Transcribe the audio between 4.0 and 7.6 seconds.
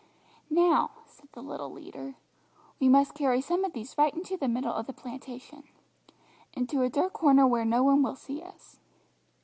into the middle of the plantation. Into a dark corner